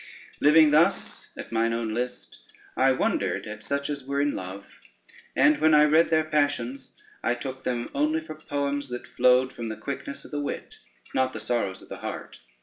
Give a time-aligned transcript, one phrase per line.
[0.39, 2.39] Living thus at mine own list,
[2.75, 4.79] I wondered at such as were in love,
[5.35, 9.69] and when I read their passions, I took them only for poems that flowed from
[9.69, 10.79] the quickness of the wit,
[11.13, 12.39] not the sorrows of the heart.